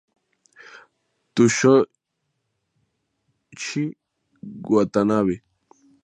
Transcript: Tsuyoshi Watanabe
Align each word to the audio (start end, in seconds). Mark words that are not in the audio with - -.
Tsuyoshi 1.33 3.83
Watanabe 4.73 5.35